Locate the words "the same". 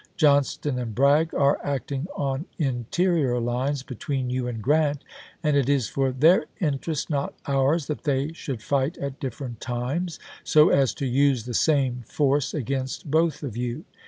11.45-12.01